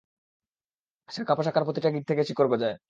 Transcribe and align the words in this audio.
শাখা-প্রশাখার 1.09 1.63
প্রতিটা 1.63 1.89
গিঁট 1.89 2.05
থেকে 2.07 2.23
শিকড় 2.23 2.49
গজায়। 2.49 2.75